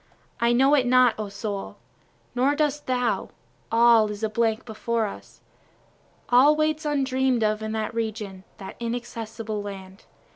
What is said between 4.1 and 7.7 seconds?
a blank before us, All waits undream'd of